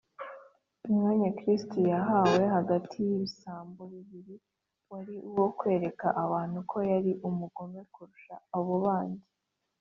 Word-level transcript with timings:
umwanya 0.87 1.29
kristo 1.37 1.75
yahawe 1.93 2.43
hagati 2.55 2.95
y’ibisambo 3.07 3.81
bibiri 3.93 4.35
wari 4.91 5.15
uwo 5.29 5.47
kwereka 5.57 6.07
abantu 6.23 6.57
ko 6.69 6.77
yari 6.91 7.11
umugome 7.27 7.79
kurusha 7.93 8.35
abo 8.57 8.73
bandi 8.85 9.25